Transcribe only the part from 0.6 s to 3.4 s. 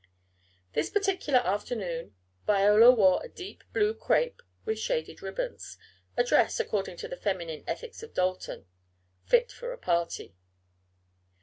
this particular afternoon Viola wore a